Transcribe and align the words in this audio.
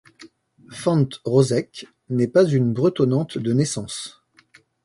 Fant 0.71 1.05
Rozec 1.25 1.85
n'est 2.09 2.27
pas 2.27 2.45
une 2.45 2.73
bretonnante 2.73 3.37
de 3.37 3.53
naissance. 3.53 4.23